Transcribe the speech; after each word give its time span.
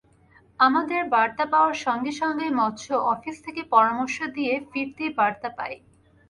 আমাদের 0.59 1.01
বার্তা 1.09 1.45
পাওয়ার 1.51 1.75
সঙ্গে 1.85 2.11
সঙ্গেই 2.21 2.51
মৎস্য 2.59 2.89
অফিস 3.13 3.35
থেকে 3.45 3.61
পরামর্শ 3.73 4.17
দিয়ে 4.35 4.53
ফিরতি 4.69 5.05
বার্তা 5.17 5.49
পাই। 5.57 5.73